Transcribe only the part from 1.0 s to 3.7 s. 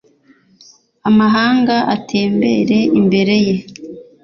amahanga atembere imbere ye